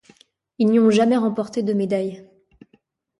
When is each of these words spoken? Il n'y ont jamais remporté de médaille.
Il 0.57 0.65
n'y 0.69 0.79
ont 0.79 0.89
jamais 0.89 1.15
remporté 1.15 1.61
de 1.61 1.73
médaille. 1.73 2.27